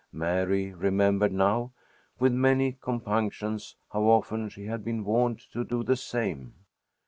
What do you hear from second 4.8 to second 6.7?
been warned to do the same.